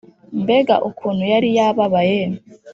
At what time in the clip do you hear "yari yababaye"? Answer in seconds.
1.33-2.21